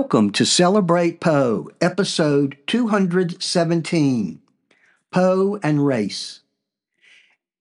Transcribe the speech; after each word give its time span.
Welcome 0.00 0.30
to 0.32 0.46
Celebrate 0.46 1.20
Poe, 1.20 1.68
episode 1.78 2.56
217 2.66 4.40
Poe 5.12 5.60
and 5.62 5.86
Race. 5.86 6.40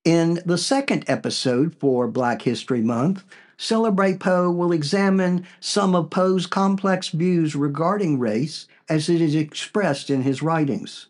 In 0.06 0.40
the 0.46 0.58
second 0.58 1.04
episode 1.08 1.76
for 1.76 2.08
Black 2.08 2.44
History 2.44 2.82
Month, 2.82 3.26
Celebrate 3.58 4.22
Poe 4.22 4.50
will 4.50 4.72
examine 4.72 5.46
some 5.60 5.94
of 5.94 6.10
Poe's 6.10 6.48
complex 6.48 7.10
views 7.10 7.58
regarding 7.58 8.20
race 8.20 8.68
as 8.88 9.10
it 9.10 9.20
is 9.20 9.36
expressed 9.36 10.10
in 10.10 10.22
his 10.22 10.42
writings. 10.42 11.08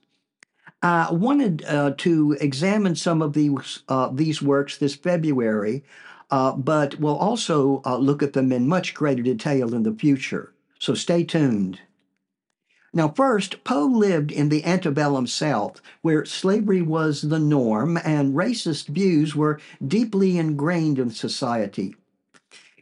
I 0.81 1.11
wanted 1.11 1.63
uh, 1.65 1.93
to 1.99 2.37
examine 2.41 2.95
some 2.95 3.21
of 3.21 3.34
these, 3.34 3.84
uh, 3.87 4.09
these 4.11 4.41
works 4.41 4.77
this 4.77 4.95
February, 4.95 5.84
uh, 6.31 6.53
but 6.53 6.99
we'll 6.99 7.15
also 7.15 7.84
uh, 7.85 7.98
look 7.98 8.23
at 8.23 8.34
them 8.34 8.51
in 8.51 8.67
much 8.67 8.95
greater 8.95 9.21
detail 9.21 9.75
in 9.75 9.84
the 9.84 9.93
future. 9.93 10.53
So 10.79 10.95
stay 10.95 11.23
tuned. 11.23 11.81
Now, 12.91 13.09
first, 13.09 13.63
Poe 13.63 13.85
lived 13.85 14.31
in 14.31 14.49
the 14.49 14.65
antebellum 14.65 15.27
South, 15.27 15.79
where 16.01 16.25
slavery 16.25 16.81
was 16.81 17.21
the 17.21 17.37
norm 17.37 17.97
and 17.97 18.33
racist 18.33 18.87
views 18.87 19.35
were 19.35 19.59
deeply 19.85 20.39
ingrained 20.39 20.97
in 20.97 21.11
society. 21.11 21.95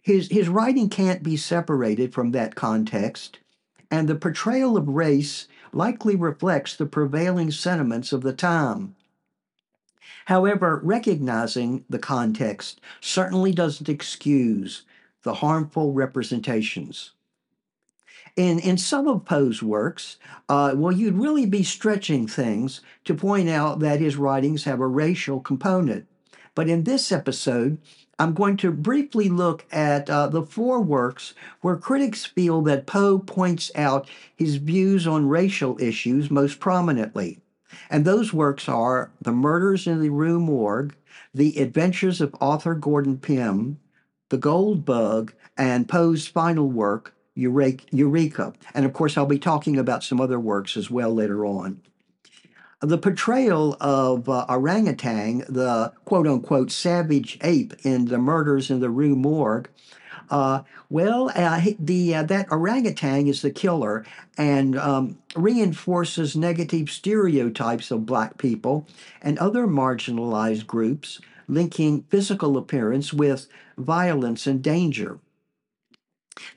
His, 0.02 0.30
his 0.30 0.48
writing 0.48 0.88
can't 0.88 1.24
be 1.24 1.36
separated 1.36 2.14
from 2.14 2.32
that 2.32 2.56
context, 2.56 3.40
and 3.92 4.08
the 4.08 4.16
portrayal 4.16 4.78
of 4.78 4.88
race 4.88 5.50
likely 5.74 6.16
reflects 6.16 6.74
the 6.76 6.86
prevailing 6.86 7.52
sentiments 7.52 8.14
of 8.14 8.22
the 8.22 8.32
time. 8.32 8.96
However, 10.26 10.80
recognizing 10.84 11.84
the 11.90 12.00
context 12.00 12.80
certainly 13.02 13.52
doesn't 13.52 13.90
excuse 13.90 14.84
the 15.24 15.36
harmful 15.36 15.92
representations. 15.92 17.12
In, 18.38 18.60
in 18.60 18.78
some 18.78 19.08
of 19.08 19.26
Poe's 19.26 19.64
works, 19.64 20.18
uh, 20.48 20.74
well, 20.76 20.94
you'd 20.94 21.18
really 21.18 21.48
be 21.48 21.64
stretching 21.64 22.28
things 22.28 22.82
to 23.06 23.16
point 23.16 23.50
out 23.50 23.80
that 23.80 24.00
his 24.00 24.16
writings 24.16 24.64
have 24.66 24.80
a 24.80 24.88
racial 24.88 25.40
component. 25.40 26.06
But 26.54 26.70
in 26.70 26.84
this 26.84 27.12
episode, 27.12 27.80
I'm 28.20 28.36
going 28.36 28.56
to 28.58 28.72
briefly 28.72 29.28
look 29.28 29.66
at 29.72 30.08
uh, 30.08 30.28
the 30.28 30.44
four 30.44 30.82
works 30.82 31.34
where 31.62 31.78
critics 31.78 32.26
feel 32.26 32.62
that 32.62 32.86
Poe 32.86 33.18
points 33.18 33.72
out 33.76 34.08
his 34.36 34.58
views 34.58 35.08
on 35.08 35.28
racial 35.28 35.76
issues 35.82 36.30
most 36.30 36.60
prominently. 36.60 37.40
And 37.90 38.06
those 38.06 38.34
works 38.34 38.70
are 38.70 39.12
The 39.20 39.32
Murders 39.32 39.88
in 39.88 40.00
the 40.00 40.10
Rue 40.10 40.40
Morgue, 40.40 40.96
The 41.34 41.60
Adventures 41.60 42.22
of 42.22 42.36
Arthur 42.40 42.76
Gordon 42.76 43.18
Pym, 43.18 43.80
The 44.30 44.38
Gold 44.38 44.86
Bug, 44.86 45.34
and 45.58 45.90
Poe's 45.90 46.28
final 46.28 46.70
work, 46.70 47.16
Eureka. 47.38 48.54
And 48.74 48.86
of 48.86 48.94
course, 48.94 49.18
I'll 49.18 49.26
be 49.26 49.40
talking 49.40 49.78
about 49.78 50.04
some 50.04 50.20
other 50.20 50.40
works 50.40 50.76
as 50.76 50.90
well 50.90 51.14
later 51.14 51.46
on. 51.46 51.82
The 52.82 52.98
portrayal 52.98 53.76
of 53.80 54.30
uh, 54.30 54.46
orangutan, 54.50 55.40
the 55.50 55.94
quote 56.06 56.28
unquote 56.28 56.72
savage 56.72 57.38
ape 57.42 57.74
in 57.84 58.06
the 58.06 58.20
murders 58.20 58.70
in 58.70 58.80
the 58.80 58.90
Rue 58.90 59.16
Morgue, 59.16 59.70
uh, 60.30 60.64
well, 60.90 61.32
uh, 61.36 61.62
the 61.80 62.16
uh, 62.16 62.24
that 62.24 62.52
orangutan 62.52 63.28
is 63.28 63.42
the 63.42 63.52
killer 63.52 64.06
and 64.38 64.78
um, 64.78 65.18
reinforces 65.36 66.36
negative 66.36 66.90
stereotypes 66.90 67.92
of 67.92 68.06
black 68.06 68.38
people 68.38 68.86
and 69.22 69.40
other 69.40 69.68
marginalized 69.68 70.68
groups, 70.68 71.22
linking 71.48 72.04
physical 72.10 72.58
appearance 72.58 73.14
with 73.14 73.48
violence 73.78 74.48
and 74.48 74.62
danger. 74.62 75.20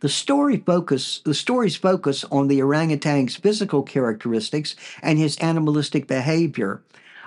The 0.01 0.09
story 0.09 0.59
focus 0.59 1.21
the 1.25 1.35
stories 1.35 1.77
focus 1.77 2.25
on 2.31 2.49
the 2.49 2.61
orangutan's 2.63 3.37
physical 3.37 3.83
characteristics 3.83 4.77
and 5.03 5.19
his 5.19 5.37
animalistic 5.39 6.07
behavior. 6.07 6.83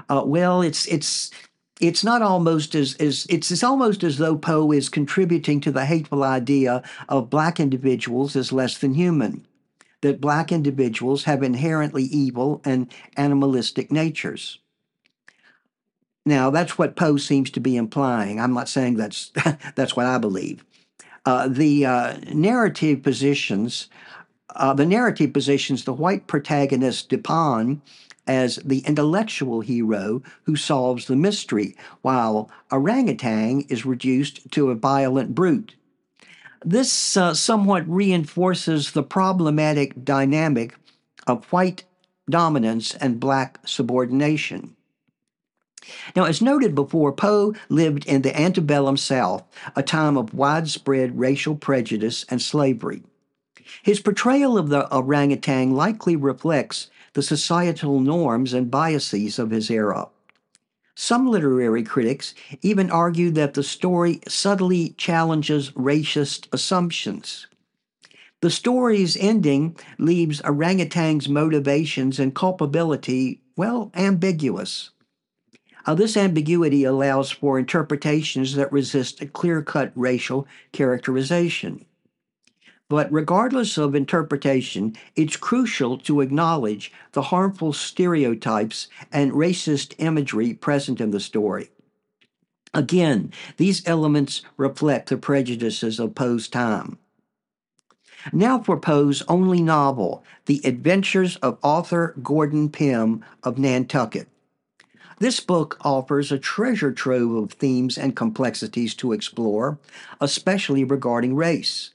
Uh, 0.10 0.24
well, 0.26 0.62
it's 0.62 0.86
it's 0.88 1.32
it's 1.80 2.04
not 2.04 2.22
almost 2.22 2.76
as, 2.76 2.96
as 2.96 3.26
it's, 3.30 3.52
it's 3.52 3.64
almost 3.64 4.04
as 4.04 4.18
though 4.18 4.38
Poe 4.38 4.72
is 4.72 4.90
contributing 4.90 5.60
to 5.62 5.72
the 5.72 5.86
hateful 5.86 6.24
idea 6.24 6.82
of 7.10 7.30
black 7.30 7.60
individuals 7.60 8.36
as 8.36 8.54
less 8.54 8.78
than 8.78 8.94
human, 8.94 9.46
that 10.02 10.22
black 10.22 10.52
individuals 10.52 11.26
have 11.26 11.44
inherently 11.44 12.04
evil 12.04 12.62
and 12.64 12.92
animalistic 13.18 13.92
natures. 13.92 14.60
Now, 16.26 16.50
that's 16.50 16.78
what 16.78 16.96
Poe 16.96 17.18
seems 17.18 17.50
to 17.52 17.60
be 17.60 17.76
implying. 17.76 18.40
I'm 18.40 18.54
not 18.54 18.70
saying 18.70 18.96
that's 18.96 19.32
that's 19.76 19.96
what 19.96 20.06
I 20.06 20.18
believe. 20.18 20.64
Uh, 21.26 21.48
the 21.48 21.86
uh, 21.86 22.18
narrative 22.34 23.02
positions, 23.02 23.88
uh, 24.56 24.74
the 24.74 24.86
narrative 24.86 25.32
positions 25.32 25.86
the 25.86 25.94
white 25.94 26.28
protagonist 26.28 27.10
Dupin 27.10 27.82
as 28.28 28.58
the 28.58 28.80
intellectual 28.80 29.62
hero 29.62 30.22
who 30.44 30.56
solves 30.56 31.08
the 31.08 31.16
mystery, 31.16 31.76
while 32.02 32.50
orangutan 32.72 33.62
is 33.70 33.86
reduced 33.86 34.50
to 34.52 34.70
a 34.70 34.76
violent 34.76 35.34
brute. 35.36 35.76
This 36.66 37.18
uh, 37.18 37.34
somewhat 37.34 37.88
reinforces 37.88 38.92
the 38.92 39.04
problematic 39.04 40.04
dynamic 40.04 40.76
of 41.28 41.46
white 41.52 41.84
dominance 42.30 42.96
and 42.96 43.20
black 43.20 43.60
subordination. 43.66 44.76
Now, 46.16 46.24
as 46.26 46.42
noted 46.42 46.76
before, 46.76 47.12
Poe 47.12 47.54
lived 47.70 48.06
in 48.06 48.22
the 48.22 48.40
antebellum 48.40 48.98
South, 48.98 49.44
a 49.76 49.84
time 49.84 50.18
of 50.18 50.34
widespread 50.34 51.20
racial 51.20 51.56
prejudice 51.56 52.26
and 52.30 52.42
slavery. 52.42 53.04
His 53.82 54.00
portrayal 54.00 54.58
of 54.58 54.70
the 54.70 54.94
orangutan 54.94 55.72
likely 55.72 56.16
reflects 56.16 56.90
the 57.14 57.24
societal 57.24 58.00
norms 58.00 58.54
and 58.54 58.72
biases 58.72 59.40
of 59.40 59.52
his 59.52 59.70
era. 59.70 60.08
Some 60.96 61.28
literary 61.28 61.84
critics 61.84 62.36
even 62.62 62.92
argue 62.92 63.32
that 63.32 63.56
the 63.56 63.64
story 63.64 64.22
subtly 64.28 64.90
challenges 64.98 65.72
racist 65.72 66.48
assumptions. 66.52 67.48
The 68.42 68.52
story's 68.52 69.18
ending 69.18 69.76
leaves 69.98 70.42
orangutan's 70.42 71.30
motivations 71.30 72.20
and 72.20 72.36
culpability, 72.36 73.42
well, 73.56 73.90
ambiguous. 73.96 74.92
Uh, 75.86 75.94
this 75.94 76.16
ambiguity 76.16 76.84
allows 76.84 77.32
for 77.32 77.60
interpretations 77.60 78.56
that 78.56 78.72
resist 78.72 79.22
a 79.22 79.26
clear 79.26 79.62
cut 79.62 79.92
racial 79.96 80.48
characterization. 80.72 81.86
But 82.90 83.12
regardless 83.12 83.78
of 83.78 83.96
interpretation, 83.96 84.96
it's 85.16 85.36
crucial 85.36 85.98
to 86.00 86.22
acknowledge 86.22 86.92
the 87.14 87.24
harmful 87.24 87.74
stereotypes 87.74 88.88
and 89.12 89.32
racist 89.32 89.96
imagery 89.98 90.54
present 90.54 91.02
in 91.02 91.12
the 91.12 91.20
story. 91.20 91.70
Again, 92.74 93.32
these 93.58 93.88
elements 93.88 94.42
reflect 94.58 95.10
the 95.10 95.18
prejudices 95.18 96.00
of 96.00 96.16
Poe's 96.16 96.48
time. 96.48 96.98
Now 98.32 98.60
for 98.60 98.80
Poe's 98.80 99.22
only 99.28 99.62
novel, 99.62 100.24
The 100.46 100.62
Adventures 100.64 101.36
of 101.38 101.58
Arthur 101.62 102.16
Gordon 102.24 102.70
Pym 102.70 103.24
of 103.44 103.58
Nantucket. 103.58 104.28
This 105.20 105.40
book 105.40 105.78
offers 105.82 106.32
a 106.32 106.40
treasure 106.40 106.92
trove 106.92 107.36
of 107.36 107.54
themes 107.54 107.98
and 107.98 108.16
complexities 108.16 108.96
to 108.96 109.12
explore, 109.12 109.80
especially 110.20 110.84
regarding 110.84 111.36
race. 111.36 111.92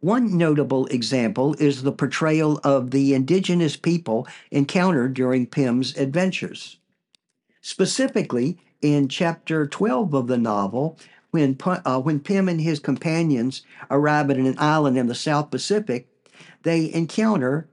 One 0.00 0.36
notable 0.36 0.86
example 0.86 1.54
is 1.54 1.82
the 1.82 1.92
portrayal 1.92 2.60
of 2.62 2.90
the 2.90 3.14
indigenous 3.14 3.76
people 3.76 4.28
encountered 4.50 5.14
during 5.14 5.46
Pym's 5.46 5.96
adventures. 5.96 6.78
Specifically, 7.62 8.58
in 8.82 9.08
chapter 9.08 9.66
12 9.66 10.12
of 10.12 10.26
the 10.26 10.36
novel, 10.36 10.98
when, 11.30 11.56
uh, 11.64 12.00
when 12.00 12.20
Pym 12.20 12.50
and 12.50 12.60
his 12.60 12.78
companions 12.78 13.62
arrive 13.90 14.30
at 14.30 14.36
an 14.36 14.54
island 14.58 14.98
in 14.98 15.06
the 15.06 15.14
South 15.14 15.50
Pacific, 15.50 16.06
they 16.64 16.92
encounter 16.92 17.66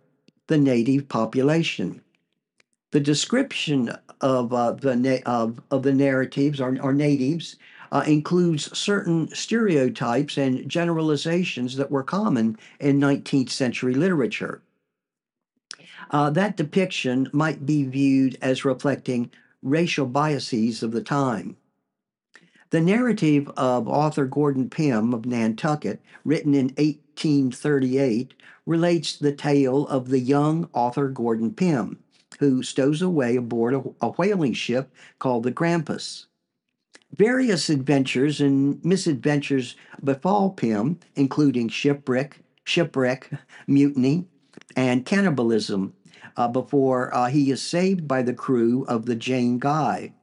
the 0.48 0.58
native 0.58 1.10
population. 1.10 2.02
The 2.92 3.00
description 3.00 3.98
of 4.20 4.52
uh, 4.52 4.74
the 4.74 4.98
na- 4.98 5.24
of, 5.26 5.62
of 5.72 5.84
the 5.84 5.94
narratives 5.94 6.60
or, 6.60 6.78
or 6.82 6.94
natives 6.94 7.56
uh, 7.90 8.04
includes 8.06 8.78
certain 8.78 9.34
stereotypes 9.34 10.38
and 10.38 10.68
generalizations 10.70 11.78
that 11.78 11.90
were 11.90 12.04
common 12.04 12.58
in 12.82 13.00
19th 13.00 13.50
century 13.50 13.94
literature. 13.94 14.62
Uh, 16.10 16.30
that 16.32 16.58
depiction 16.58 17.30
might 17.32 17.66
be 17.66 17.86
viewed 17.86 18.38
as 18.42 18.66
reflecting 18.66 19.32
racial 19.64 20.06
biases 20.06 20.84
of 20.84 20.92
the 20.92 21.02
time. 21.02 21.56
The 22.72 22.82
narrative 22.82 23.50
of 23.56 23.88
Arthur 23.88 24.26
Gordon 24.26 24.70
Pym 24.70 25.14
of 25.14 25.26
Nantucket, 25.26 26.02
written 26.26 26.54
in 26.54 26.68
1838, 26.76 28.34
relates 28.66 29.16
the 29.16 29.32
tale 29.32 29.88
of 29.88 30.10
the 30.10 30.20
young 30.20 30.70
Arthur 30.74 31.08
Gordon 31.08 31.54
Pym 31.54 32.01
who 32.42 32.64
stows 32.64 33.04
away 33.04 33.36
aboard 33.36 33.76
a, 33.76 33.84
a 34.02 34.10
whaling 34.10 34.52
ship 34.54 34.92
called 35.20 35.44
the 35.44 35.52
Grampus. 35.52 36.26
Various 37.16 37.70
adventures 37.70 38.42
and 38.42 38.84
misadventures 38.84 39.76
befall 40.04 40.50
Pym, 40.50 41.00
including 41.16 41.70
shipwreck, 41.70 42.40
shipwreck, 42.64 43.30
mutiny, 43.68 44.26
and 44.76 45.06
cannibalism 45.06 45.94
uh, 46.36 46.48
before 46.48 47.14
uh, 47.14 47.28
he 47.28 47.52
is 47.52 47.62
saved 47.62 48.08
by 48.08 48.24
the 48.24 48.34
crew 48.34 48.86
of 48.88 49.06
the 49.06 49.16
Jane 49.16 49.60
Guy. 49.60 50.14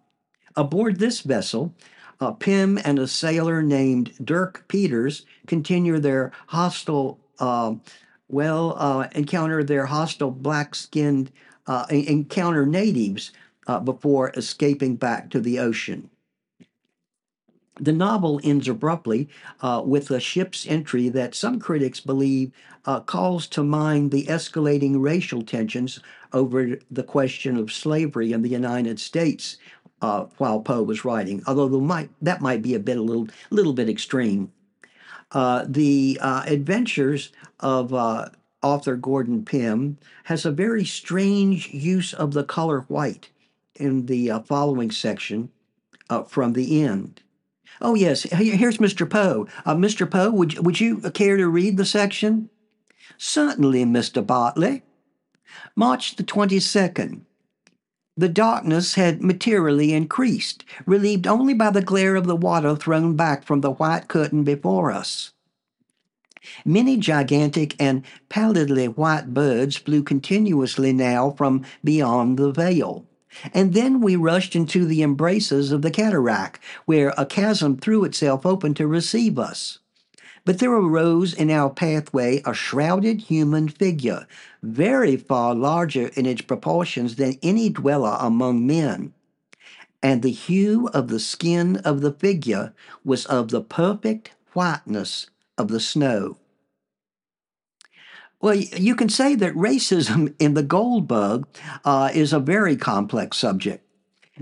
Aboard 0.57 0.99
this 0.99 1.21
vessel, 1.21 1.73
uh, 2.21 2.33
Pym 2.33 2.81
and 2.85 2.99
a 2.99 3.07
sailor 3.07 3.63
named 3.63 4.13
Dirk 4.25 4.65
Peters 4.67 5.25
continue 5.47 6.01
their 6.01 6.33
hostile, 6.49 7.21
uh, 7.39 7.75
well, 8.27 8.75
uh, 8.77 9.07
encounter 9.13 9.63
their 9.63 9.87
hostile 9.87 10.33
black 10.33 10.75
skinned, 10.75 11.31
uh, 11.69 11.87
encounter 11.91 12.67
natives 12.67 13.31
uh, 13.69 13.79
before 13.79 14.31
escaping 14.31 14.97
back 14.97 15.31
to 15.31 15.39
the 15.39 15.59
ocean. 15.59 16.11
The 17.81 17.93
novel 17.93 18.41
ends 18.43 18.67
abruptly 18.67 19.29
uh, 19.61 19.83
with 19.85 20.11
a 20.11 20.19
ship's 20.19 20.67
entry 20.67 21.09
that 21.11 21.37
some 21.37 21.61
critics 21.61 22.01
believe 22.01 22.51
uh, 22.85 23.01
calls 23.01 23.47
to 23.49 23.63
mind 23.63 24.11
the 24.11 24.25
escalating 24.25 25.01
racial 25.01 25.43
tensions 25.43 26.01
over 26.33 26.79
the 26.91 27.05
question 27.05 27.57
of 27.57 27.71
slavery 27.71 28.33
in 28.33 28.43
the 28.43 28.49
United 28.49 28.99
States 28.99 29.59
uh, 30.03 30.25
while 30.39 30.61
Poe 30.61 30.83
was 30.83 31.05
writing, 31.05 31.43
although 31.47 31.69
might, 31.69 32.11
that 32.21 32.41
might 32.41 32.63
be 32.63 32.75
a 32.75 32.81
bit 32.81 32.97
a 32.97 33.03
little 33.03 33.29
little 33.51 33.73
bit 33.73 33.89
extreme. 33.89 34.53
Uh, 35.31 35.65
the 35.69 36.19
adventures 36.23 37.31
of 37.61 37.93
Arthur 38.69 38.97
Gordon 38.97 39.47
Pym 39.47 39.97
has 40.25 40.45
a 40.45 40.51
very 40.51 40.85
strange 40.85 41.73
use 41.73 42.13
of 42.13 42.33
the 42.33 42.45
color 42.45 42.81
white 42.89 43.31
in 43.75 44.05
the 44.05 44.31
following 44.45 44.91
section 44.91 45.51
from 46.27 46.53
the 46.53 46.85
end. 46.85 47.23
Oh, 47.81 47.95
yes. 47.95 48.25
Here's 48.25 48.77
Mr. 48.77 49.09
Poe. 49.09 49.47
Uh, 49.65 49.75
Mr. 49.75 50.11
Poe, 50.11 50.31
would, 50.31 50.59
would 50.67 50.81
you 50.81 50.99
care 51.13 51.39
to 51.39 51.49
read 51.49 51.79
the 51.79 51.87
section? 51.87 52.51
Certainly, 53.17 53.87
Mr. 53.87 54.25
Bartley. 54.27 54.83
March 55.75 56.17
the 56.17 56.25
22nd. 56.25 57.23
The 58.19 58.29
darkness 58.29 58.97
had 58.97 59.23
materially 59.23 59.95
increased, 59.95 60.65
relieved 60.85 61.27
only 61.27 61.55
by 61.55 61.71
the 61.71 61.81
glare 61.81 62.17
of 62.17 62.27
the 62.27 62.37
water 62.37 62.77
thrown 62.77 63.17
back 63.17 63.45
from 63.45 63.63
the 63.63 63.71
white 63.71 64.09
curtain 64.09 64.45
before 64.45 64.93
us. 64.93 65.33
Many 66.65 66.97
gigantic 66.97 67.75
and 67.79 68.03
pallidly 68.29 68.87
white 68.87 69.35
birds 69.35 69.77
flew 69.77 70.03
continuously 70.03 70.93
now 70.93 71.31
from 71.31 71.65
beyond 71.85 72.39
the 72.39 72.53
veil. 72.53 73.05
And 73.53 73.75
then 73.75 74.01
we 74.01 74.17
rushed 74.17 74.57
into 74.57 74.87
the 74.87 75.03
embraces 75.03 75.71
of 75.71 75.83
the 75.83 75.91
cataract, 75.91 76.61
where 76.87 77.13
a 77.17 77.27
chasm 77.27 77.77
threw 77.77 78.05
itself 78.05 78.47
open 78.47 78.75
to 78.75 78.87
receive 78.87 79.39
us. 79.39 79.79
But 80.45 80.61
there 80.61 80.73
arose 80.73 81.35
in 81.35 81.51
our 81.51 81.69
pathway 81.69 82.41
a 82.47 82.55
shrouded 82.55 83.21
human 83.21 83.69
figure, 83.69 84.27
very 84.63 85.17
far 85.17 85.55
larger 85.55 86.09
in 86.15 86.25
its 86.25 86.41
proportions 86.41 87.17
than 87.17 87.39
any 87.43 87.69
dweller 87.69 88.17
among 88.19 88.67
men. 88.67 89.13
And 90.03 90.23
the 90.23 90.31
hue 90.31 90.89
of 90.95 91.09
the 91.09 91.21
skin 91.21 91.77
of 91.79 92.01
the 92.01 92.13
figure 92.13 92.73
was 93.05 93.27
of 93.27 93.49
the 93.49 93.61
perfect 93.61 94.31
whiteness 94.55 95.29
of 95.59 95.69
the 95.69 95.81
snow. 95.81 96.39
Well, 98.41 98.55
you 98.55 98.95
can 98.95 99.09
say 99.09 99.35
that 99.35 99.55
racism 99.55 100.35
in 100.39 100.55
the 100.55 100.63
gold 100.63 101.09
bug 101.09 101.47
uh, 101.85 102.11
is 102.15 102.33
a 102.33 102.39
very 102.39 102.77
complex 102.77 103.37
subject. 103.37 103.85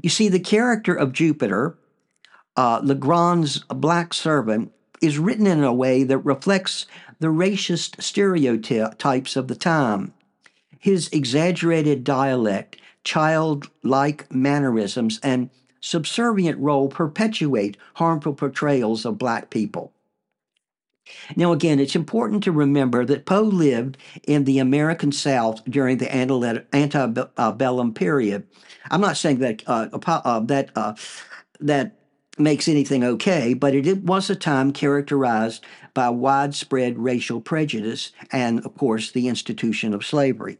You 0.02 0.10
see, 0.10 0.28
the 0.28 0.40
character 0.40 0.94
of 0.94 1.12
Jupiter, 1.12 1.78
uh, 2.56 2.80
Legrand's 2.82 3.60
black 3.60 4.12
servant, 4.12 4.72
is 5.00 5.18
written 5.18 5.46
in 5.46 5.64
a 5.64 5.72
way 5.72 6.04
that 6.04 6.18
reflects 6.18 6.86
the 7.18 7.28
racist 7.28 8.02
stereotypes 8.02 9.36
of 9.36 9.48
the 9.48 9.54
time. 9.54 10.12
His 10.78 11.08
exaggerated 11.08 12.04
dialect, 12.04 12.76
childlike 13.04 14.32
mannerisms, 14.32 15.18
and 15.22 15.50
subservient 15.80 16.58
role 16.58 16.88
perpetuate 16.88 17.76
harmful 17.94 18.34
portrayals 18.34 19.06
of 19.06 19.18
black 19.18 19.48
people. 19.50 19.92
Now, 21.36 21.52
again, 21.52 21.78
it's 21.78 21.96
important 21.96 22.42
to 22.44 22.52
remember 22.52 23.04
that 23.04 23.26
Poe 23.26 23.42
lived 23.42 23.96
in 24.26 24.44
the 24.44 24.58
American 24.58 25.12
South 25.12 25.64
during 25.64 25.98
the 25.98 26.14
antebellum 26.14 27.94
period. 27.94 28.46
I'm 28.90 29.00
not 29.00 29.16
saying 29.16 29.38
that 29.38 29.62
uh, 29.66 29.88
uh, 29.92 30.40
that 30.40 30.70
uh, 30.74 30.94
that 31.60 31.96
makes 32.38 32.68
anything 32.68 33.02
okay, 33.02 33.54
but 33.54 33.74
it 33.74 34.02
was 34.02 34.28
a 34.28 34.36
time 34.36 34.72
characterized 34.72 35.64
by 35.94 36.10
widespread 36.10 36.98
racial 36.98 37.40
prejudice 37.40 38.12
and, 38.30 38.64
of 38.66 38.74
course, 38.76 39.10
the 39.10 39.28
institution 39.28 39.94
of 39.94 40.04
slavery. 40.04 40.58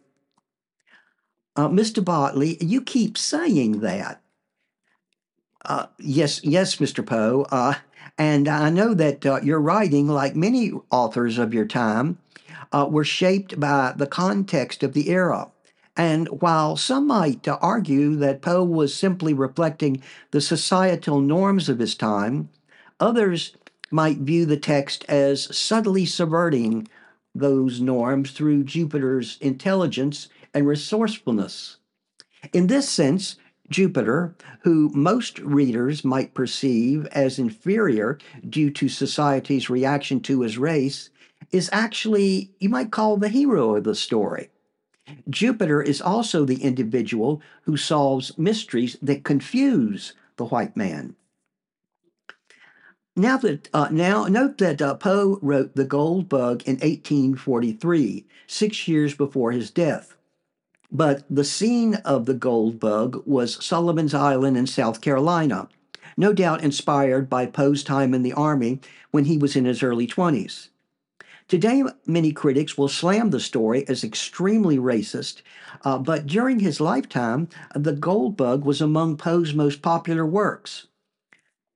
Uh, 1.55 1.69
Mr. 1.69 2.05
Bartley, 2.05 2.57
you 2.61 2.81
keep 2.81 3.19
saying 3.19 3.81
that. 3.81 4.23
Uh, 5.65 5.87
yes, 5.99 6.43
yes, 6.45 6.77
Mr. 6.77 7.05
Poe. 7.05 7.47
And 8.19 8.49
I 8.49 8.71
know 8.71 8.95
that 8.95 9.27
uh, 9.27 9.41
your 9.43 9.61
writing, 9.61 10.09
like 10.09 10.35
many 10.35 10.73
authors 10.91 11.39
of 11.39 11.53
your 11.53 11.67
time, 11.67 12.19
uh, 12.73 12.89
were 12.91 13.05
shaped 13.05 13.61
by 13.61 13.93
the 13.97 14.07
context 14.07 14.83
of 14.83 14.93
the 14.93 15.11
era. 15.11 15.51
And 15.97 16.29
while 16.29 16.77
some 16.77 17.07
might 17.07 17.47
uh, 17.49 17.59
argue 17.61 18.17
that 18.17 18.43
Poe 18.43 18.65
was 18.65 18.95
simply 18.95 19.33
reflecting 19.33 20.03
the 20.31 20.41
societal 20.41 21.21
norms 21.21 21.69
of 21.69 21.79
his 21.79 21.95
time, 21.95 22.51
others 23.01 23.57
might 23.91 24.19
view 24.19 24.47
the 24.47 24.57
text 24.57 25.05
as 25.09 25.57
subtly 25.57 26.05
subverting 26.05 26.89
those 27.35 27.81
norms 27.81 28.31
through 28.33 28.65
Jupiter's 28.65 29.39
intelligence 29.41 30.29
and 30.53 30.67
resourcefulness. 30.67 31.77
In 32.53 32.67
this 32.67 32.89
sense, 32.89 33.37
Jupiter, 33.71 34.35
who 34.61 34.91
most 34.95 35.39
readers 35.41 36.05
might 36.05 36.35
perceive 36.35 37.07
as 37.07 37.39
inferior 37.39 38.19
due 38.49 38.71
to 38.71 38.89
society's 38.89 39.71
reaction 39.71 40.21
to 40.21 40.43
his 40.43 40.59
race, 40.59 41.11
is 41.51 41.69
actually, 41.73 42.51
you 42.59 42.69
might 42.69 42.91
call, 42.91 43.17
the 43.17 43.29
hero 43.29 43.77
of 43.77 43.85
the 43.85 43.95
story. 43.95 44.51
Jupiter 45.29 45.83
is 45.83 46.01
also 46.01 46.45
the 46.45 46.63
individual 46.63 47.41
who 47.63 47.77
solves 47.77 48.37
mysteries 48.39 48.97
that 49.01 49.25
confuse 49.25 50.15
the 50.37 50.47
white 50.47 50.77
man. 50.77 51.15
Now 53.15 53.39
that 53.39 53.71
uh, 53.73 53.89
now 53.91 54.27
note 54.27 54.59
that 54.59 54.83
uh, 54.83 54.95
Poe 54.95 55.39
wrote 55.41 55.75
The 55.75 55.85
Gold 55.85 56.29
Bug 56.29 56.63
in 56.67 56.75
1843, 56.75 58.27
six 58.47 58.89
years 58.89 59.15
before 59.15 59.53
his 59.53 59.71
death. 59.71 60.16
But 60.93 61.25
the 61.29 61.45
scene 61.45 61.97
of 62.05 62.27
the 62.27 62.35
gold 62.35 62.79
bug 62.79 63.23
was 63.27 63.65
Sullivan's 63.65 64.15
Island 64.15 64.57
in 64.57 64.67
South 64.67 65.01
Carolina, 65.01 65.69
no 66.17 66.33
doubt 66.33 66.63
inspired 66.63 67.29
by 67.29 67.47
Poe's 67.47 67.83
time 67.83 68.15
in 68.15 68.23
the 68.23 68.33
Army 68.33 68.81
when 69.11 69.25
he 69.25 69.37
was 69.37 69.57
in 69.57 69.65
his 69.65 69.83
early 69.83 70.07
20s. 70.07 70.69
Today, 71.49 71.85
many 72.07 72.33
critics 72.33 72.77
will 72.77 72.89
slam 72.89 73.31
the 73.31 73.39
story 73.39 73.87
as 73.89 74.03
extremely 74.03 74.79
racist, 74.79 75.43
uh, 75.85 75.99
but 75.99 76.27
during 76.27 76.59
his 76.59 76.81
lifetime, 76.81 77.49
The 77.75 77.93
Gold 77.93 78.37
Bug 78.37 78.65
was 78.65 78.81
among 78.81 79.17
Poe's 79.17 79.55
most 79.55 79.81
popular 79.81 80.27
works. 80.27 80.89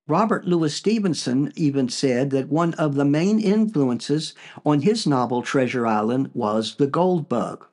Robert 0.09 0.45
Louis 0.45 0.75
Stevenson 0.75 1.53
even 1.55 1.89
said 1.89 2.31
that 2.31 2.49
one 2.49 2.75
of 2.75 2.97
the 2.97 3.05
main 3.05 3.39
influences 3.39 4.35
on 4.67 4.83
his 4.83 5.07
novel 5.07 5.41
Treasure 5.41 5.87
Island 5.87 6.31
was 6.35 6.75
The 6.75 6.89
Gold 6.89 7.29
Bug. 7.29 7.67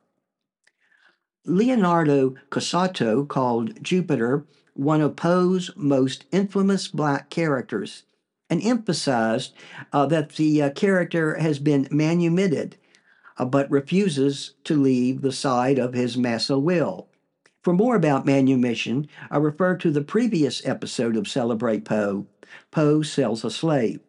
Leonardo 1.47 2.35
Cassuto 2.51 3.25
called 3.27 3.81
Jupiter 3.81 4.45
one 4.73 5.01
of 5.01 5.15
Poe's 5.15 5.71
most 5.75 6.25
infamous 6.31 6.87
black 6.87 7.29
characters 7.29 8.03
and 8.49 8.61
emphasized 8.61 9.53
uh, 9.91 10.05
that 10.05 10.35
the 10.35 10.61
uh, 10.61 10.69
character 10.71 11.35
has 11.35 11.57
been 11.57 11.87
manumitted 11.89 12.75
uh, 13.37 13.45
but 13.45 13.71
refuses 13.71 14.55
to 14.65 14.75
leave 14.75 15.21
the 15.21 15.31
side 15.31 15.79
of 15.79 15.93
his 15.93 16.17
massa 16.17 16.59
will. 16.59 17.07
For 17.61 17.73
more 17.73 17.95
about 17.95 18.25
manumission, 18.25 19.07
I 19.31 19.37
refer 19.37 19.75
to 19.77 19.91
the 19.91 20.01
previous 20.01 20.65
episode 20.65 21.17
of 21.17 21.27
Celebrate 21.27 21.85
Poe. 21.85 22.27
Poe 22.71 23.01
sells 23.01 23.43
a 23.43 23.51
slave. 23.51 23.99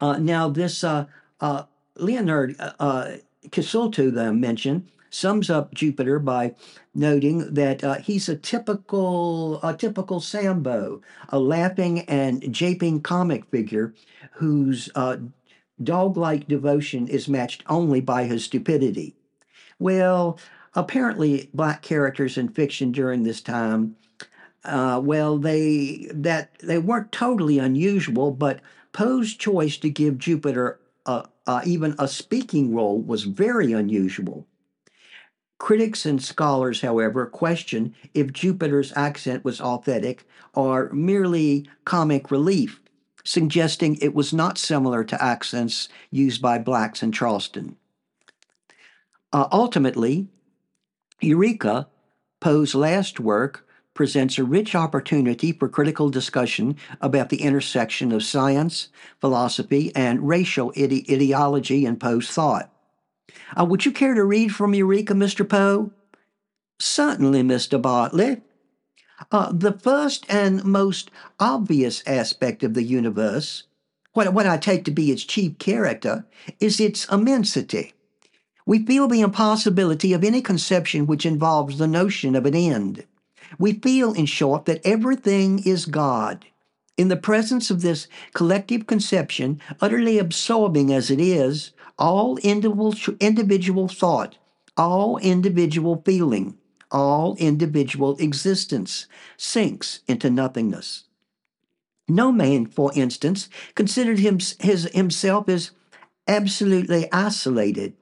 Uh, 0.00 0.18
now, 0.18 0.48
this 0.48 0.84
uh, 0.84 1.06
uh, 1.40 1.64
Leonard 1.96 2.56
uh, 2.58 3.16
I 3.50 4.30
mentioned 4.30 4.88
sums 5.12 5.50
up 5.50 5.74
Jupiter 5.74 6.18
by 6.18 6.54
noting 6.94 7.52
that 7.54 7.84
uh, 7.84 7.94
he's 7.96 8.28
a 8.28 8.36
typical 8.36 9.60
a 9.62 9.76
typical 9.76 10.20
Sambo, 10.20 11.02
a 11.28 11.38
laughing 11.38 12.00
and 12.00 12.42
japing 12.42 13.02
comic 13.02 13.44
figure 13.50 13.94
whose 14.32 14.88
uh, 14.94 15.18
dog-like 15.82 16.48
devotion 16.48 17.06
is 17.08 17.28
matched 17.28 17.62
only 17.68 18.00
by 18.00 18.24
his 18.24 18.44
stupidity. 18.44 19.14
Well, 19.78 20.38
apparently, 20.74 21.50
black 21.52 21.82
characters 21.82 22.38
in 22.38 22.48
fiction 22.48 22.92
during 22.92 23.22
this 23.22 23.40
time, 23.40 23.96
uh, 24.64 25.00
well, 25.04 25.38
they 25.38 26.08
that 26.12 26.58
they 26.60 26.78
weren't 26.78 27.12
totally 27.12 27.58
unusual, 27.58 28.30
but 28.30 28.60
Poe's 28.92 29.34
choice 29.34 29.76
to 29.78 29.90
give 29.90 30.18
Jupiter 30.18 30.78
uh, 31.04 31.24
uh, 31.46 31.60
even 31.66 31.94
a 31.98 32.08
speaking 32.08 32.74
role 32.74 33.00
was 33.00 33.24
very 33.24 33.72
unusual. 33.72 34.46
Critics 35.62 36.04
and 36.04 36.20
scholars, 36.20 36.80
however, 36.80 37.24
question 37.24 37.94
if 38.14 38.32
Jupiter's 38.32 38.92
accent 38.96 39.44
was 39.44 39.60
authentic 39.60 40.26
or 40.54 40.90
merely 40.92 41.68
comic 41.84 42.32
relief, 42.32 42.80
suggesting 43.22 43.94
it 43.94 44.12
was 44.12 44.32
not 44.32 44.58
similar 44.58 45.04
to 45.04 45.22
accents 45.22 45.88
used 46.10 46.42
by 46.42 46.58
blacks 46.58 47.00
in 47.00 47.12
Charleston. 47.12 47.76
Uh, 49.32 49.46
ultimately, 49.52 50.26
Eureka, 51.20 51.86
Poe's 52.40 52.74
last 52.74 53.20
work, 53.20 53.64
presents 53.94 54.38
a 54.38 54.44
rich 54.44 54.74
opportunity 54.74 55.52
for 55.52 55.68
critical 55.68 56.10
discussion 56.10 56.74
about 57.00 57.28
the 57.28 57.40
intersection 57.40 58.10
of 58.10 58.24
science, 58.24 58.88
philosophy, 59.20 59.94
and 59.94 60.26
racial 60.26 60.72
ide- 60.76 61.08
ideology 61.08 61.86
in 61.86 61.94
Poe's 61.94 62.28
thought. 62.28 62.71
Uh, 63.58 63.64
would 63.64 63.84
you 63.84 63.92
care 63.92 64.14
to 64.14 64.24
read 64.24 64.54
from 64.54 64.74
Eureka, 64.74 65.14
Mr. 65.14 65.48
Poe? 65.48 65.92
Certainly, 66.78 67.42
Mr. 67.42 67.80
Bartley. 67.80 68.40
Uh, 69.30 69.52
the 69.52 69.72
first 69.72 70.26
and 70.28 70.64
most 70.64 71.10
obvious 71.38 72.02
aspect 72.06 72.62
of 72.62 72.74
the 72.74 72.82
universe, 72.82 73.64
what, 74.14 74.32
what 74.32 74.46
I 74.46 74.56
take 74.56 74.84
to 74.86 74.90
be 74.90 75.10
its 75.10 75.24
chief 75.24 75.58
character, 75.58 76.26
is 76.60 76.80
its 76.80 77.06
immensity. 77.10 77.94
We 78.66 78.84
feel 78.84 79.08
the 79.08 79.20
impossibility 79.20 80.12
of 80.12 80.24
any 80.24 80.40
conception 80.40 81.06
which 81.06 81.26
involves 81.26 81.78
the 81.78 81.88
notion 81.88 82.34
of 82.34 82.46
an 82.46 82.54
end. 82.54 83.04
We 83.58 83.74
feel, 83.74 84.12
in 84.12 84.26
short, 84.26 84.64
that 84.66 84.80
everything 84.84 85.60
is 85.64 85.86
God. 85.86 86.46
In 86.96 87.08
the 87.08 87.16
presence 87.16 87.70
of 87.70 87.82
this 87.82 88.06
collective 88.34 88.86
conception, 88.86 89.60
utterly 89.80 90.18
absorbing 90.18 90.92
as 90.92 91.10
it 91.10 91.20
is, 91.20 91.72
all 92.02 92.36
individual, 92.38 93.86
thought, 93.88 94.36
all 94.76 95.18
individual 95.18 96.02
feeling, 96.04 96.58
all 96.90 97.36
individual 97.36 98.16
existence 98.18 99.06
sinks 99.36 100.00
into 100.08 100.28
nothingness. 100.28 101.04
No 102.08 102.32
man, 102.32 102.66
for 102.66 102.90
instance, 102.96 103.48
considered 103.76 104.18
him, 104.18 104.40
his, 104.58 104.90
himself 104.92 105.48
as 105.48 105.70
absolutely 106.26 107.10
isolated 107.12 107.94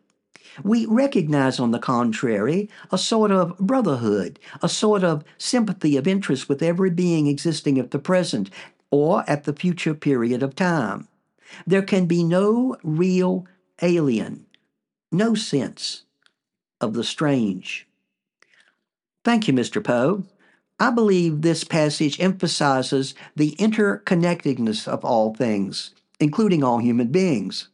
we 0.65 0.85
recognize, 0.87 1.61
on 1.61 1.71
the 1.71 1.79
contrary, 1.79 2.69
a 2.91 2.99
sort 2.99 3.31
of 3.31 3.57
brotherhood, 3.59 4.39
a 4.63 4.69
sort 4.69 5.05
of 5.05 5.25
sympathy 5.39 5.97
of 5.97 6.09
interest 6.09 6.49
with 6.49 6.63
every 6.63 6.91
being 6.91 7.27
existing 7.27 7.79
at 7.79 7.93
the 7.93 7.99
present 7.99 8.51
or 8.91 9.25
at 9.29 9.45
the 9.45 9.53
future 9.53 9.95
period 9.95 10.43
of 10.43 10.57
time. 10.57 11.09
There 11.67 11.83
can 11.83 12.07
be 12.07 12.25
no 12.25 12.77
real 12.83 13.47
alien, 13.83 14.47
no 15.13 15.35
sense 15.35 16.05
of 16.81 16.95
the 16.95 17.05
strange. 17.05 17.87
Thank 19.25 19.49
you, 19.49 19.55
Mr. 19.55 19.83
Poe. 19.83 20.25
I 20.79 20.91
believe 20.91 21.43
this 21.43 21.63
passage 21.63 22.19
emphasizes 22.21 23.15
the 23.37 23.55
interconnectedness 23.59 24.89
of 24.89 25.05
all 25.05 25.35
things, 25.35 25.95
including 26.19 26.65
all 26.65 26.79
human 26.79 27.09
beings. 27.09 27.69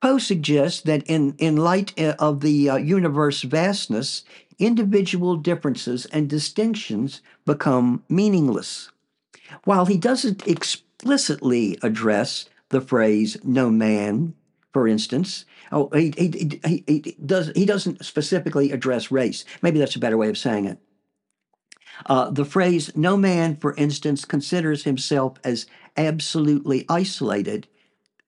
Poe 0.00 0.18
suggests 0.18 0.80
that 0.82 1.02
in, 1.04 1.34
in 1.38 1.56
light 1.56 1.92
uh, 1.98 2.14
of 2.20 2.40
the 2.40 2.70
uh, 2.70 2.76
universe 2.76 3.42
vastness, 3.42 4.22
individual 4.60 5.36
differences 5.36 6.06
and 6.06 6.28
distinctions 6.28 7.20
become 7.44 8.04
meaningless. 8.08 8.90
While 9.64 9.86
he 9.86 9.96
doesn't 9.96 10.46
explicitly 10.46 11.78
address 11.82 12.48
the 12.68 12.80
phrase 12.80 13.38
no 13.42 13.70
man, 13.70 14.34
for 14.72 14.86
instance, 14.86 15.44
oh, 15.72 15.88
he, 15.92 16.12
he, 16.16 16.60
he, 16.64 16.84
he, 16.86 17.16
does, 17.24 17.50
he 17.54 17.64
doesn't 17.64 18.04
specifically 18.04 18.70
address 18.72 19.10
race. 19.10 19.44
Maybe 19.62 19.78
that's 19.78 19.96
a 19.96 20.00
better 20.00 20.18
way 20.18 20.28
of 20.28 20.38
saying 20.38 20.66
it. 20.66 20.78
Uh, 22.06 22.30
the 22.30 22.44
phrase 22.44 22.94
no 22.96 23.16
man, 23.16 23.56
for 23.56 23.74
instance, 23.74 24.24
considers 24.24 24.84
himself 24.84 25.38
as 25.42 25.66
absolutely 25.96 26.84
isolated 26.88 27.66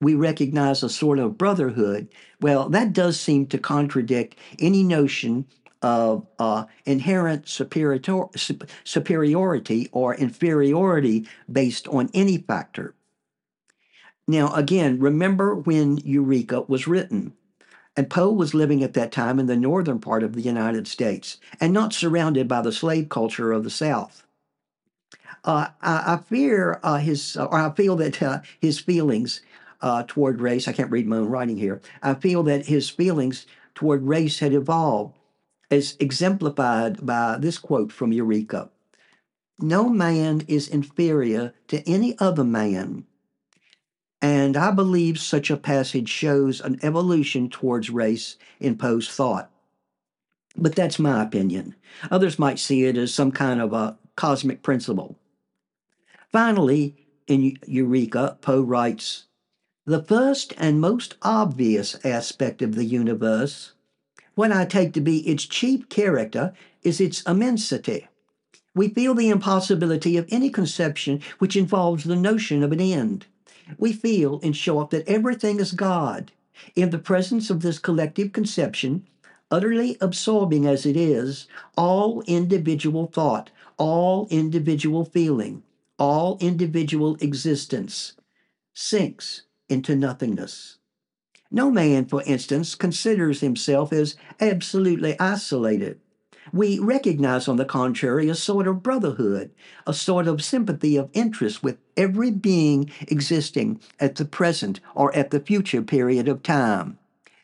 we 0.00 0.14
recognize 0.14 0.82
a 0.82 0.88
sort 0.88 1.18
of 1.18 1.36
brotherhood, 1.36 2.08
well, 2.40 2.68
that 2.70 2.92
does 2.92 3.20
seem 3.20 3.46
to 3.46 3.58
contradict 3.58 4.36
any 4.58 4.82
notion 4.82 5.46
of 5.82 6.26
uh, 6.38 6.64
inherent 6.84 7.48
superior, 7.48 8.00
superiority 8.84 9.88
or 9.92 10.14
inferiority 10.14 11.26
based 11.50 11.88
on 11.88 12.10
any 12.12 12.38
factor. 12.38 12.94
Now, 14.30 14.54
again, 14.54 15.00
remember 15.00 15.56
when 15.56 15.96
Eureka 15.98 16.60
was 16.68 16.86
written. 16.86 17.32
And 17.96 18.08
Poe 18.08 18.30
was 18.30 18.54
living 18.54 18.80
at 18.84 18.94
that 18.94 19.10
time 19.10 19.40
in 19.40 19.46
the 19.46 19.56
northern 19.56 19.98
part 19.98 20.22
of 20.22 20.34
the 20.34 20.40
United 20.40 20.86
States 20.86 21.38
and 21.60 21.72
not 21.72 21.92
surrounded 21.92 22.46
by 22.46 22.62
the 22.62 22.70
slave 22.70 23.08
culture 23.08 23.50
of 23.50 23.64
the 23.64 23.70
South. 23.70 24.24
Uh, 25.44 25.68
I, 25.82 26.14
I, 26.14 26.16
fear 26.18 26.78
uh, 26.84 26.98
his, 26.98 27.36
or 27.36 27.54
I 27.54 27.70
feel 27.70 27.96
that 27.96 28.22
uh, 28.22 28.38
his 28.60 28.78
feelings 28.78 29.40
uh, 29.82 30.04
toward 30.06 30.40
race. 30.40 30.68
I 30.68 30.72
can't 30.72 30.92
read 30.92 31.08
my 31.08 31.16
own 31.16 31.28
writing 31.28 31.56
here. 31.56 31.80
I 32.00 32.14
feel 32.14 32.44
that 32.44 32.66
his 32.66 32.88
feelings 32.88 33.46
toward 33.74 34.06
race 34.06 34.38
had 34.38 34.52
evolved, 34.52 35.16
as 35.72 35.96
exemplified 35.98 37.04
by 37.04 37.36
this 37.36 37.58
quote 37.58 37.90
from 37.90 38.12
Eureka 38.12 38.70
No 39.58 39.88
man 39.88 40.42
is 40.46 40.68
inferior 40.68 41.52
to 41.66 41.82
any 41.88 42.16
other 42.20 42.44
man. 42.44 43.06
And 44.22 44.56
I 44.56 44.70
believe 44.70 45.18
such 45.18 45.50
a 45.50 45.56
passage 45.56 46.08
shows 46.08 46.60
an 46.60 46.78
evolution 46.82 47.48
towards 47.48 47.90
race 47.90 48.36
in 48.58 48.76
Poe's 48.76 49.08
thought. 49.08 49.50
But 50.56 50.74
that's 50.74 50.98
my 50.98 51.22
opinion. 51.22 51.74
Others 52.10 52.38
might 52.38 52.58
see 52.58 52.84
it 52.84 52.96
as 52.96 53.14
some 53.14 53.32
kind 53.32 53.60
of 53.60 53.72
a 53.72 53.96
cosmic 54.16 54.62
principle. 54.62 55.16
Finally, 56.30 56.96
in 57.26 57.58
Eureka, 57.66 58.36
Poe 58.40 58.60
writes 58.60 59.24
the 59.86 60.02
first 60.02 60.52
and 60.58 60.80
most 60.80 61.16
obvious 61.22 61.96
aspect 62.04 62.60
of 62.60 62.74
the 62.74 62.84
universe, 62.84 63.72
what 64.34 64.52
I 64.52 64.64
take 64.64 64.92
to 64.92 65.00
be 65.00 65.26
its 65.28 65.46
chief 65.46 65.88
character, 65.88 66.52
is 66.82 67.00
its 67.00 67.22
immensity. 67.22 68.06
We 68.74 68.88
feel 68.88 69.14
the 69.14 69.30
impossibility 69.30 70.16
of 70.16 70.28
any 70.30 70.50
conception 70.50 71.22
which 71.38 71.56
involves 71.56 72.04
the 72.04 72.16
notion 72.16 72.62
of 72.62 72.72
an 72.72 72.80
end. 72.80 73.26
We 73.78 73.92
feel, 73.92 74.38
in 74.40 74.52
short, 74.52 74.90
that 74.90 75.08
everything 75.08 75.60
is 75.60 75.72
God. 75.72 76.32
In 76.76 76.90
the 76.90 76.98
presence 76.98 77.50
of 77.50 77.62
this 77.62 77.78
collective 77.78 78.32
conception, 78.32 79.06
utterly 79.50 79.96
absorbing 80.00 80.66
as 80.66 80.86
it 80.86 80.96
is, 80.96 81.46
all 81.76 82.22
individual 82.22 83.06
thought, 83.06 83.50
all 83.78 84.28
individual 84.30 85.04
feeling, 85.04 85.62
all 85.98 86.36
individual 86.40 87.16
existence 87.20 88.14
sinks 88.74 89.42
into 89.68 89.96
nothingness. 89.96 90.78
No 91.50 91.70
man, 91.70 92.06
for 92.06 92.22
instance, 92.26 92.74
considers 92.74 93.40
himself 93.40 93.92
as 93.92 94.16
absolutely 94.40 95.18
isolated. 95.18 96.00
We 96.52 96.78
recognize, 96.78 97.46
on 97.46 97.56
the 97.56 97.64
contrary, 97.64 98.28
a 98.28 98.34
sort 98.34 98.66
of 98.66 98.82
brotherhood, 98.82 99.50
a 99.86 99.94
sort 99.94 100.26
of 100.26 100.42
sympathy 100.42 100.96
of 100.96 101.10
interest 101.12 101.62
with 101.62 101.78
every 101.96 102.30
being 102.30 102.90
existing 103.02 103.80
at 104.00 104.16
the 104.16 104.24
present 104.24 104.80
or 104.94 105.14
at 105.14 105.30
the 105.30 105.40
future 105.40 105.82
period 105.82 106.28
of 106.28 106.42
time. 106.42 106.98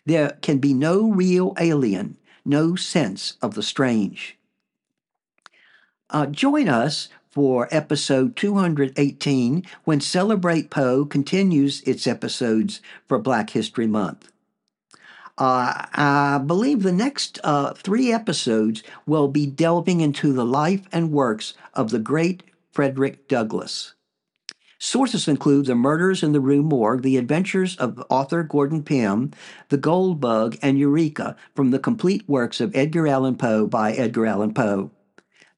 There 0.05 0.39
can 0.43 0.59
be 0.59 0.75
no 0.75 1.11
real 1.11 1.55
alien, 1.59 2.17
no 2.45 2.75
sense 2.75 3.37
of 3.43 3.55
the 3.55 3.63
strange. 3.63 4.37
Uh, 6.11 6.27
join 6.27 6.69
us 6.69 7.09
for 7.31 7.69
episode 7.71 8.35
218 8.37 9.65
when 9.85 10.01
Celebrate 10.01 10.71
Poe 10.71 11.05
continues 11.05 11.83
its 11.83 12.07
episodes 12.07 12.81
for 13.07 13.19
Black 13.19 13.51
History 13.51 13.87
Month. 13.87 14.33
Uh, 15.39 15.85
I 15.93 16.41
believe 16.45 16.83
the 16.83 16.93
next 16.93 17.39
uh, 17.45 17.75
three 17.75 18.13
episodes 18.13 18.83
will 19.07 19.29
be 19.29 19.47
delving 19.47 20.01
into 20.01 20.33
the 20.33 20.47
life 20.47 20.83
and 20.93 21.13
works 21.13 21.55
of 21.75 21.91
the 21.91 21.99
great 21.99 22.43
Frederick 22.73 23.29
Douglass. 23.29 23.95
Sources 24.79 25.27
include 25.27 25.67
The 25.67 25.75
Murders 25.75 26.23
in 26.23 26.33
the 26.33 26.41
Rue 26.41 26.63
Morgue, 26.63 27.03
The 27.03 27.17
Adventures 27.17 27.77
of 27.77 28.03
Arthur 28.11 28.43
Gordon 28.43 28.83
Pym, 28.83 29.33
The 29.71 29.79
Gold 29.79 30.21
Bug, 30.21 30.59
and 30.61 30.79
Eureka 30.79 31.37
from 31.55 31.71
the 31.71 31.79
complete 31.79 32.29
works 32.29 32.61
of 32.61 32.77
Edgar 32.77 33.07
Allan 33.07 33.37
Poe 33.37 33.67
by 33.67 33.93
Edgar 33.93 34.27
Allan 34.27 34.53
Poe. 34.53 34.91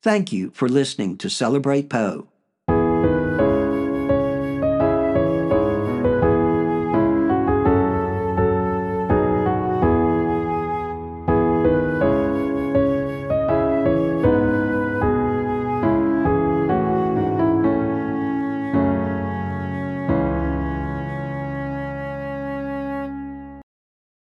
Thank 0.02 0.32
you 0.32 0.50
for 0.50 0.68
listening 0.68 1.18
to 1.18 1.28
Celebrate 1.28 1.90
Poe. 1.90 2.28